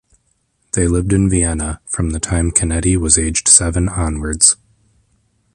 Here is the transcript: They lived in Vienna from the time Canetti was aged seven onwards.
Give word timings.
They 0.73 0.87
lived 0.87 1.13
in 1.13 1.29
Vienna 1.29 1.79
from 1.85 2.09
the 2.09 2.19
time 2.19 2.49
Canetti 2.49 2.97
was 2.97 3.19
aged 3.19 3.47
seven 3.47 3.87
onwards. 3.87 4.55